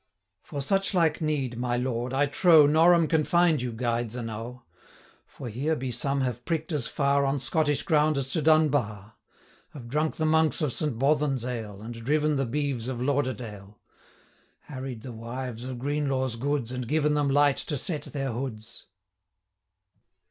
[0.41, 4.63] 'For such like need, my lord, I trow, Norham can find you guides enow;
[5.27, 9.13] For here be some have prick'd as far, On Scottish ground, as to Dunbar;
[9.73, 10.97] 305 Have drunk the monks of St.
[10.97, 13.77] Bothan's ale, And driven the beeves of Lauderdale;
[14.61, 18.87] Harried the wives of Greenlaw's goods, And given them light to set their hoods.'